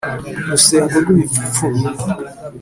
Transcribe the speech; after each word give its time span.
rusengo 0.51 0.95
rw’ibipfupfuru 1.03 1.77